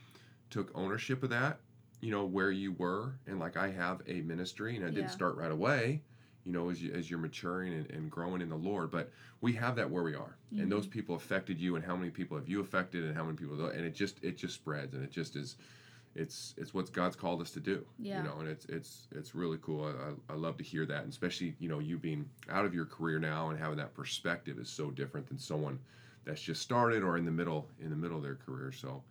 [0.51, 1.59] took ownership of that.
[2.01, 4.95] You know where you were, and like I have a ministry, and I Yeah.
[4.95, 6.03] didn't start right away.
[6.45, 9.53] You know, as you as you're maturing and, and growing in the Lord, but we
[9.53, 12.49] have that where we are, and those people affected you, and how many people have
[12.49, 15.35] you affected, and how many people, and it just it just spreads, and it just
[15.35, 15.57] is,
[16.15, 17.85] it's it's what God's called us to do.
[17.99, 18.17] Yeah.
[18.17, 19.85] You know, and it's it's it's really cool.
[19.85, 22.73] I, I, I love to hear that, and especially you know you being out of
[22.73, 25.79] your career now and having that perspective is so different than someone
[26.25, 28.71] that's just started or in the middle in the middle of their career.
[28.71, 29.01] So,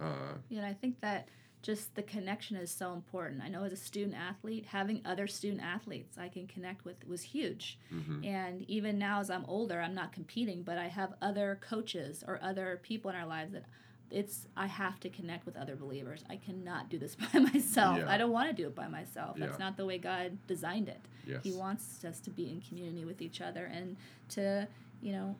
[0.00, 1.28] uh, Yeah, and I think that
[1.62, 3.40] just the connection is so important.
[3.42, 7.22] I know as a student athlete, having other student athletes I can connect with was
[7.22, 7.78] huge.
[7.92, 8.26] mhm.
[8.26, 12.40] And even now, as I'm older, I'm not competing, but I have other coaches or
[12.42, 13.64] other people in our lives that
[14.10, 16.22] it's I have to connect with other believers.
[16.28, 17.98] I cannot do this by myself.
[17.98, 18.10] Yeah.
[18.10, 19.36] I don't want to do it by myself.
[19.38, 19.46] Yeah.
[19.46, 21.00] That's not the way God designed it.
[21.26, 23.96] yes, He wants us to be in community with each other and
[24.30, 24.68] to,
[25.00, 25.36] you know,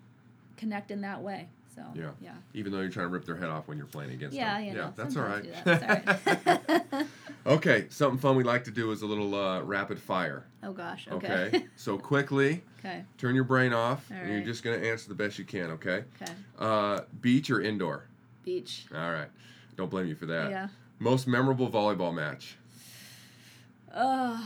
[0.57, 1.49] connect in that way.
[1.75, 2.11] So Yeah.
[2.21, 2.33] yeah.
[2.55, 4.67] even though you're trying to rip their head off when you're playing against Yeah, them.
[4.67, 5.65] you know, yeah, that's all right.
[5.65, 5.65] that.
[5.65, 6.61] That's all
[6.95, 7.07] right.
[7.47, 10.45] okay, something fun we like to do is a little uh, rapid fire.
[10.63, 11.09] oh gosh.
[11.11, 11.65] Okay, Okay.
[11.77, 13.05] so quickly Okay.
[13.17, 15.71] turn your brain off, All and you're just gonna answer the best you can.
[15.71, 16.33] Okay, Okay.
[16.59, 18.05] uh, beach or indoor?
[18.45, 18.87] Beach.
[18.95, 19.29] All right,
[19.77, 20.51] don't blame you for that.
[20.51, 20.69] Yeah.
[20.99, 22.57] Most memorable volleyball match?
[23.93, 24.41] Uh,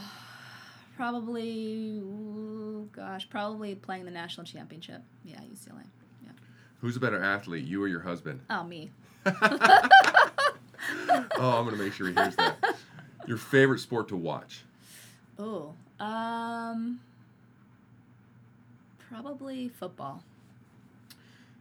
[0.96, 2.02] probably.
[2.92, 5.02] gosh, probably playing the national championship.
[5.24, 5.84] Yeah, UCLA.
[6.76, 6.80] Yeah.
[6.82, 8.40] Who's a better athlete, you or your husband?
[8.50, 8.90] Oh, me.
[11.38, 12.56] Oh, I'm gonna make sure he hears that.
[13.26, 14.62] Your favorite sport to watch?
[15.38, 15.74] Oh.
[15.98, 17.00] Um.
[19.10, 20.22] Probably football.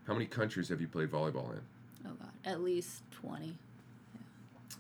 [0.08, 1.62] How many countries have you played volleyball in?
[2.06, 3.58] Oh God, at least twenty.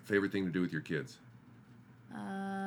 [0.06, 1.18] Favorite thing to do with your kids?
[2.16, 2.65] Uh.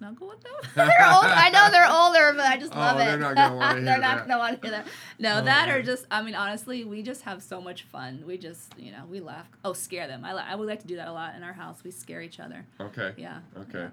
[0.00, 0.52] Gosh, snuggle with them.
[0.74, 1.24] they're old.
[1.24, 3.04] I know they're older, but I just Oh, love it.
[3.04, 4.28] they're not gonna wanna they're hear not that.
[4.28, 4.86] gonna want to hear that.
[5.18, 6.06] No, Oh, that or just.
[6.10, 8.22] I mean, honestly, we just have so much fun.
[8.26, 9.46] We just, you know, we laugh.
[9.64, 10.24] Oh, scare them.
[10.24, 11.82] I, I would like to do that a lot in our house.
[11.84, 12.64] We scare each other.
[12.80, 13.12] Okay.
[13.16, 13.40] Yeah.
[13.58, 13.88] Okay.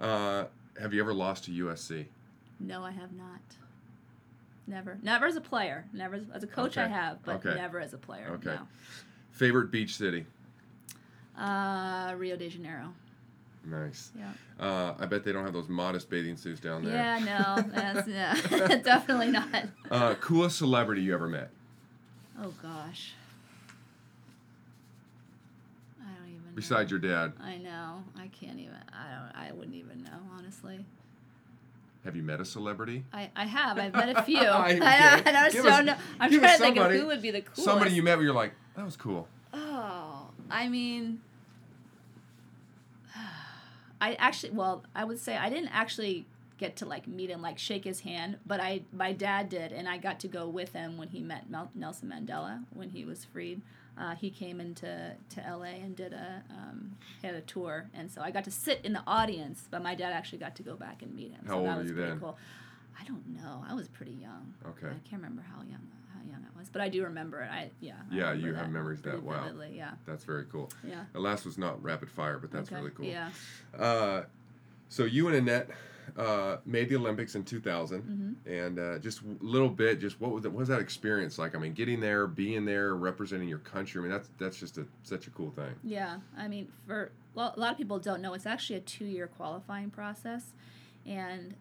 [0.00, 0.04] yeah.
[0.06, 0.46] Uh,
[0.80, 2.06] have you ever lost to USC?
[2.60, 3.40] No, I have not.
[4.66, 4.98] Never.
[5.02, 5.86] Never as a player.
[5.92, 6.76] Never as, as a coach.
[6.76, 7.54] I have, but Okay.
[7.54, 8.28] never as a player.
[8.34, 8.56] Okay.
[9.32, 10.26] Favorite beach city?
[11.36, 12.92] Uh, Rio de Janeiro.
[13.70, 14.10] Nice.
[14.18, 14.32] Yeah.
[14.58, 16.94] Uh, I bet they don't have those modest bathing suits down there.
[16.94, 17.18] Yeah.
[17.18, 17.62] No.
[17.72, 18.34] That's yeah.
[18.82, 19.48] definitely not.
[19.90, 21.50] Uh, coolest celebrity you ever met?
[22.42, 23.12] Oh gosh.
[26.00, 26.54] I don't even.
[26.54, 26.98] Besides know.
[26.98, 28.02] your dad, I know.
[28.16, 28.74] I can't even.
[28.92, 29.48] I don't.
[29.48, 30.84] I wouldn't even know honestly.
[32.04, 33.04] have you met a celebrity?
[33.12, 33.78] I, I have.
[33.78, 34.38] I've met a few.
[34.40, 35.30] I- I, okay.
[35.30, 35.96] I, just don't know.
[36.18, 37.64] I'm trying to think of who would be the coolest.
[37.64, 39.28] Somebody you met where you're like, that was cool.
[39.52, 41.20] Oh, I mean,
[44.00, 46.26] I actually, well, I would say I didn't actually
[46.58, 48.38] get to like meet him, like shake his hand.
[48.46, 51.48] But I, my dad did, and I got to go with him when he met
[51.50, 53.60] Mel- Nelson Mandela when he was freed.
[53.96, 58.20] Uh, he came into to LA and did a um, had a tour, and so
[58.20, 59.64] I got to sit in the audience.
[59.70, 61.40] But my dad actually got to go back and meet him.
[61.46, 62.20] How so old that were was you pretty then?
[62.20, 62.38] Cool.
[63.00, 63.64] I don't know.
[63.68, 64.54] I was pretty young.
[64.66, 64.88] Okay.
[64.88, 65.86] I can't remember how young
[66.18, 67.50] how young I was, but I do remember it.
[67.50, 67.94] I yeah.
[68.10, 69.42] I Yeah, you have memories that- wow.
[69.44, 69.92] vividly, Yeah.
[70.06, 70.70] That's very cool.
[70.86, 71.04] Yeah.
[71.12, 72.80] The last was not rapid fire, but that's Okay.
[72.80, 73.06] really cool.
[73.06, 73.30] Yeah.
[73.78, 74.22] Uh,
[74.88, 75.70] so you and Annette
[76.16, 78.50] uh, made the Olympics in 2000, Mm-hmm.
[78.50, 81.54] and uh, just a little bit, just what was it, what was that experience like?
[81.54, 84.00] I mean, getting there, being there, representing your country.
[84.00, 85.74] I mean, that's that's just a such a cool thing.
[85.84, 89.26] Yeah, I mean, for well, a lot of people don't know, it's actually a two-year
[89.26, 90.54] qualifying process,
[91.04, 91.54] and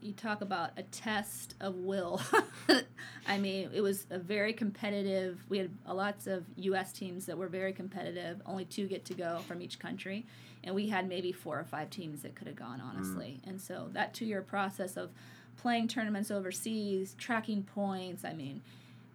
[0.00, 2.20] you talk about a test of will.
[3.26, 5.44] I mean, it was a very competitive.
[5.48, 6.92] We had a lots of U.S.
[6.92, 8.40] teams that were very competitive.
[8.46, 10.26] Only two get to go from each country,
[10.64, 12.84] and we had maybe four or five teams that could have gone mm.
[12.84, 13.40] honestly.
[13.46, 15.10] And so that two-year process of
[15.56, 18.24] playing tournaments overseas, tracking points.
[18.24, 18.62] I mean,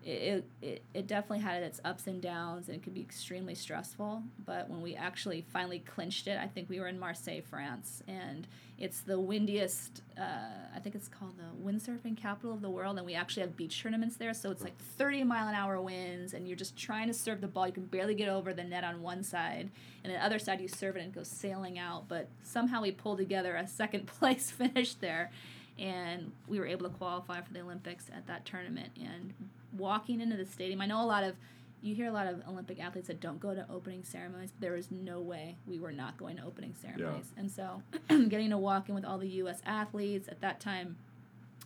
[0.06, 4.22] it, it, it definitely had its ups and downs and it could be extremely stressful
[4.46, 8.48] but when we actually finally clinched it i think we were in marseille france and
[8.78, 13.06] it's the windiest uh, i think it's called the windsurfing capital of the world and
[13.06, 16.48] we actually have beach tournaments there so it's like 30 mile an hour winds and
[16.48, 19.02] you're just trying to serve the ball you can barely get over the net on
[19.02, 19.70] one side
[20.04, 22.92] and the other side you serve it and it goes sailing out but somehow we
[22.92, 25.32] pulled together a second place finish there
[25.78, 28.90] and we were able to qualify for the Olympics at that tournament.
[29.00, 29.34] And
[29.78, 31.36] walking into the stadium, I know a lot of
[31.82, 34.52] you hear a lot of Olympic athletes that don't go to opening ceremonies.
[34.52, 37.82] But there was no way we were not going to opening ceremonies, and so
[38.30, 39.62] getting to walk in with all the U.S.
[39.66, 40.96] athletes at that time.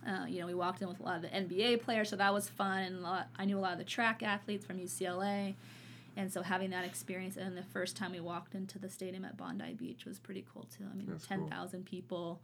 [0.06, 2.32] Uh, you know, we walked in with a lot of the NBA players, so that
[2.32, 2.82] was fun.
[2.82, 5.54] And a lot, I knew a lot of the track athletes from UCLA,
[6.16, 7.36] and so having that experience.
[7.36, 10.66] And the first time we walked into the stadium at Bondi Beach was pretty cool
[10.76, 10.84] too.
[10.90, 11.38] I mean, That's cool.
[11.38, 12.40] ten thousand people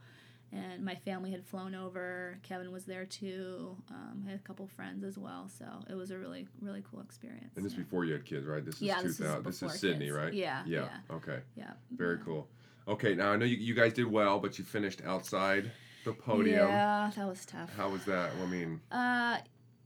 [0.55, 2.39] and my family had flown over.
[2.43, 3.77] Kevin was there too.
[3.91, 7.01] Um, I had a couple friends as well, so it was a really really cool
[7.01, 7.57] experience.
[7.57, 7.81] And this yeah.
[7.81, 8.65] before you had kids, right?
[8.65, 9.45] This is Yeah, this is 2000.
[9.45, 10.17] This is, Sydney, kids.
[10.17, 10.33] right?
[10.33, 10.81] Yeah, Yeah.
[11.11, 11.17] yeah.
[11.17, 11.39] Okay.
[11.57, 12.47] yeah, Very cool.
[12.87, 15.71] Okay, now I know you, you guys did well, but you finished outside
[16.05, 16.69] the podium.
[16.69, 17.75] Yeah, that was tough.
[17.77, 18.31] How was that?
[18.43, 19.39] I mean, Uh,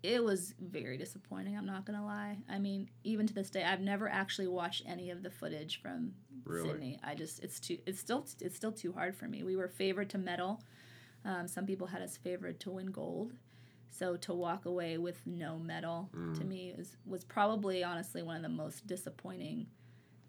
[0.03, 1.57] it was very disappointing.
[1.57, 2.39] I'm not gonna lie.
[2.49, 6.13] I mean, even to this day, I've never actually watched any of the footage from
[6.45, 6.69] Really?
[6.71, 6.99] Sydney.
[7.03, 9.43] I just it's too it's still it's still too hard for me.
[9.43, 10.63] We were favored to medal.
[11.25, 13.33] Um, some people had us favored to win gold.
[13.91, 18.43] So to walk away with no medal to me is was probably honestly one of
[18.43, 19.67] the most disappointing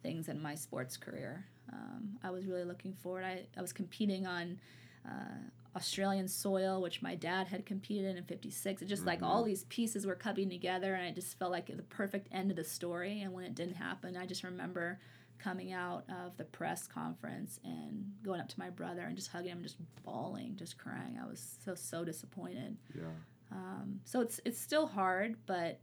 [0.02, 1.46] things in my sports career.
[1.72, 3.24] Um, I was really looking forward.
[3.26, 4.60] I, I was competing on
[5.06, 5.38] uh,
[5.76, 8.82] Australian soil, which my dad had competed in in '56.
[8.82, 11.84] It just like all these pieces were coming together, and I just felt like the
[11.84, 13.22] perfect end of the story.
[13.22, 15.00] And when it didn't happen, I just remember
[15.38, 19.52] coming out of the press conference and going up to my brother and just hugging
[19.52, 21.20] him, just bawling, just crying.
[21.24, 22.78] I was so so disappointed.
[22.96, 23.04] yeah.
[23.52, 25.80] Um, so it's it's still hard, but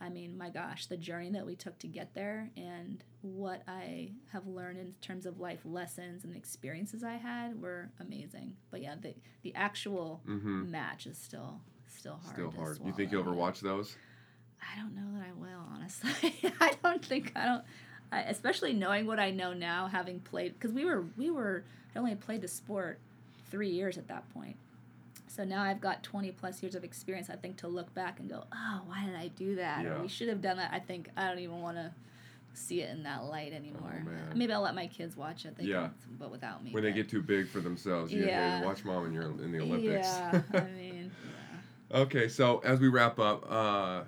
[0.00, 4.10] I mean, my gosh, the journey that we took to get there and what I
[4.32, 8.56] have learned in terms of life lessons and experiences I had were amazing.
[8.70, 10.70] But yeah, the the actual Mm-hmm.
[10.70, 12.34] match is still still hard.
[12.34, 12.78] Still to hard.
[12.84, 13.96] You think you'll ever watch those?
[14.60, 16.34] I don't know that I will, honestly.
[16.60, 17.64] I don't think I don't.
[18.12, 21.98] I, especially knowing what I know now, having played, because we were we were I
[21.98, 22.98] only played the sport
[23.50, 24.56] three years at that point.
[25.34, 27.28] So now I've got 20 plus years of experience.
[27.28, 29.82] I think to look back and go, oh, why did I do that?
[29.82, 29.94] Yeah.
[29.96, 30.70] Or we should have done that.
[30.72, 31.90] I think I don't even want to
[32.52, 34.04] see it in that light anymore.
[34.06, 34.36] Oh.
[34.36, 35.56] Maybe I'll let my kids watch it.
[35.58, 35.88] They Yeah.
[35.88, 36.70] can, but without me.
[36.70, 38.64] When they get too big for themselves, you yeah.
[38.64, 40.06] Watch mom and you're in the Olympics.
[40.06, 41.10] Yeah, I mean,
[41.90, 41.98] yeah.
[41.98, 44.02] Okay, so as we wrap up, uh,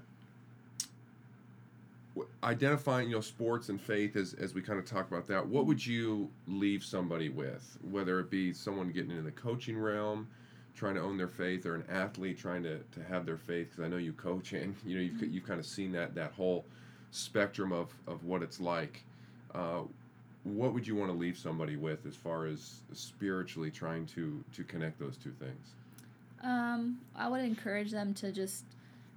[2.44, 5.66] identifying you know sports and faith as, as we kind of talk about that, what
[5.66, 7.76] would you leave somebody with?
[7.82, 10.28] Whether it be someone getting into the coaching realm,
[10.76, 13.70] trying to own their faith, or an athlete trying to, to have their faith.
[13.70, 16.32] Because I know you coach and you know you've, you've kind of seen that that
[16.32, 16.64] whole
[17.10, 19.02] spectrum of, of what it's like.
[19.54, 19.82] Uh,
[20.44, 24.62] what would you want to leave somebody with as far as spiritually trying to to
[24.64, 25.74] connect those two things?
[26.42, 28.64] Um, I would encourage them to just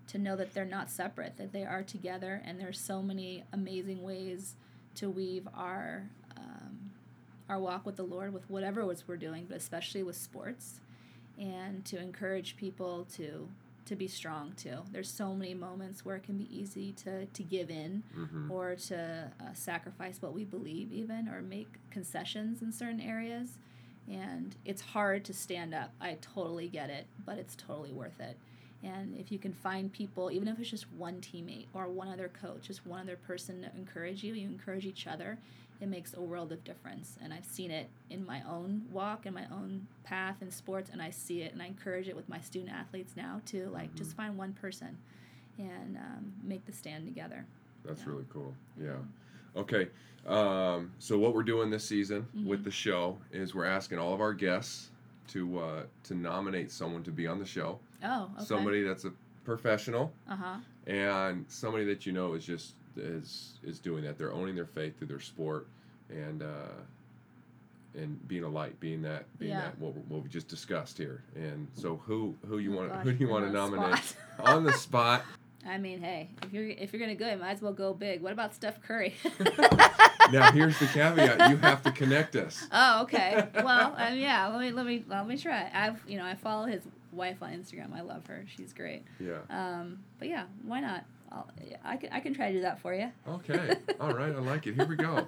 [0.07, 4.01] to know that they're not separate, that they are together, and there's so many amazing
[4.01, 4.55] ways
[4.95, 6.91] to weave our um,
[7.47, 10.79] our walk with the Lord with whatever it was we're doing, but especially with sports,
[11.39, 13.47] and to encourage people to
[13.85, 14.77] to be strong too.
[14.91, 18.51] There's so many moments where it can be easy to to give in Mm-hmm.
[18.51, 23.57] or to uh, sacrifice what we believe even or make concessions in certain areas
[24.07, 28.35] and it's hard to stand up i totally get it but it's totally worth it
[28.83, 32.29] and if you can find people even if it's just one teammate or one other
[32.41, 35.37] coach just one other person to encourage you you encourage each other
[35.81, 37.17] it makes a world of difference.
[37.21, 41.01] And I've seen it in my own walk and my own path in sports, and
[41.01, 43.69] I see it and I encourage it with my student athletes now too.
[43.73, 44.97] Like, just find one person
[45.57, 47.45] and um, make the stand together.
[47.85, 48.09] That's Yeah.
[48.09, 48.53] really cool.
[48.81, 48.97] Yeah.
[49.55, 49.87] Okay.
[50.27, 54.19] Um, so what we're doing this season with the show is we're asking all of
[54.21, 54.91] our guests
[55.29, 57.79] to uh, to nominate someone to be on the show.
[58.03, 58.45] Oh, okay.
[58.45, 59.13] Somebody that's a
[59.45, 60.55] professional Uh huh.
[60.87, 64.17] and somebody that you know is just is is doing that.
[64.17, 65.67] They're owning their faith through their sport
[66.09, 66.73] and uh,
[67.95, 69.61] and being a light, being that being Yeah.
[69.61, 71.23] that what, we- what we just discussed here.
[71.35, 74.73] And so who who you Oh, want who do you want to nominate on the
[74.73, 75.23] spot?
[75.67, 78.21] I mean, hey, if you're if you're gonna go, you might as well go big.
[78.21, 79.15] What about Steph Curry?
[80.31, 82.65] now here's the caveat: you have to connect us.
[82.71, 83.45] oh, okay.
[83.55, 84.47] Well, um, yeah.
[84.47, 85.69] Let me let me let me try.
[85.73, 87.93] I've you know I follow his wife on Instagram.
[87.93, 88.45] I love her.
[88.55, 89.03] She's great.
[89.19, 89.39] Yeah.
[89.49, 91.03] Um, but yeah, why not?
[91.31, 91.47] I'll,
[91.83, 93.11] I can I can try to do that for you.
[93.27, 93.75] Okay.
[93.99, 94.33] All right.
[94.33, 94.75] I like it.
[94.75, 95.25] Here we go.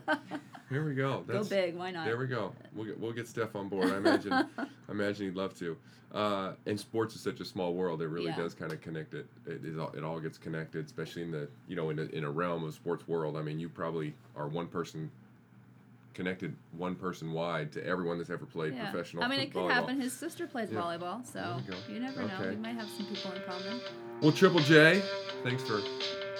[0.70, 1.24] Here we go.
[1.28, 1.76] Go big.
[1.76, 2.06] Why not?
[2.06, 2.54] There we go.
[2.74, 3.92] We'll get we'll get Steph on board.
[3.92, 4.34] I imagine.
[4.58, 5.78] I imagine he'd love to.
[6.14, 8.02] Uh, and sports is such a small world.
[8.02, 8.36] It really Yeah.
[8.38, 9.28] does kind of connect it.
[9.48, 12.24] It, it, all, it all gets connected, especially in the you know in a, in
[12.26, 13.38] a realm of sports world.
[13.38, 15.10] I mean, you probably are one person
[16.14, 18.92] connected, one person wide to everyone that's ever played yeah.
[18.92, 19.24] professional.
[19.24, 19.72] I mean, it could volleyball.
[19.72, 20.00] happen.
[20.02, 20.80] His sister plays Yeah.
[20.82, 21.78] volleyball, so There we go.
[21.94, 22.50] you never know.
[22.50, 23.82] We might have some people in common.
[24.22, 25.02] Well, Triple J,
[25.44, 25.82] thanks for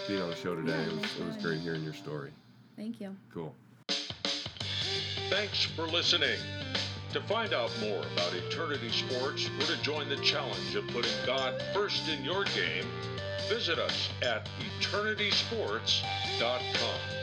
[0.08, 0.72] being on the show today.
[0.78, 2.32] Yeah, it was it was great hearing your story.
[2.76, 3.16] Thank you.
[3.34, 3.56] Cool.
[5.30, 6.38] Thanks for listening.
[7.14, 11.62] To find out more about Eternity Sports or to join the challenge of putting God
[11.74, 12.86] first in your game,
[13.50, 14.48] visit us at
[14.80, 17.21] eternitysports.com.